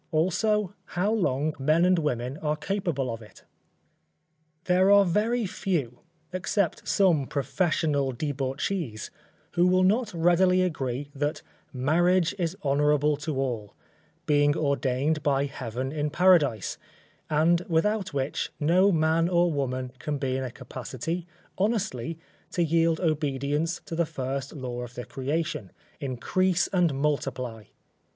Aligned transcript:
Also, 0.11 0.73
how 0.97 1.13
long 1.13 1.53
men 1.59 1.85
and 1.85 1.99
women 1.99 2.35
are 2.39 2.55
capable 2.55 3.13
of 3.13 3.21
it._ 3.21 3.43
There 4.63 4.89
are 4.89 5.05
very 5.05 5.45
few, 5.45 5.99
except 6.33 6.87
some 6.87 7.27
professional 7.27 8.11
debauchees, 8.11 9.11
who 9.51 9.67
will 9.67 9.83
not 9.83 10.11
readily 10.15 10.63
agree 10.63 11.11
that 11.13 11.43
"Marriage 11.71 12.33
is 12.39 12.57
honourable 12.65 13.15
to 13.17 13.39
all," 13.39 13.75
being 14.25 14.57
ordained 14.57 15.21
by 15.21 15.45
Heaven 15.45 15.91
in 15.91 16.09
Paradise; 16.09 16.79
and 17.29 17.63
without 17.69 18.11
which 18.11 18.51
no 18.59 18.91
man 18.91 19.29
or 19.29 19.53
woman 19.53 19.91
can 19.99 20.17
be 20.17 20.35
in 20.35 20.43
a 20.43 20.49
capacity, 20.49 21.27
honestly, 21.59 22.17
to 22.53 22.63
yield 22.63 22.99
obedience 22.99 23.81
to 23.85 23.95
the 23.95 24.07
first 24.07 24.51
law 24.53 24.81
of 24.81 24.95
the 24.95 25.05
creation, 25.05 25.71
"Increase 25.99 26.65
and 26.73 26.91
Multiply." 26.95 27.65